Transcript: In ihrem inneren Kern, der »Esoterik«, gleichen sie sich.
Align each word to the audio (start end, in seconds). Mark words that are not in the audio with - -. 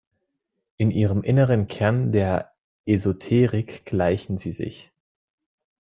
In 0.77 0.89
ihrem 0.89 1.21
inneren 1.21 1.67
Kern, 1.67 2.11
der 2.11 2.55
»Esoterik«, 2.85 3.85
gleichen 3.85 4.39
sie 4.39 4.51
sich. 4.51 4.91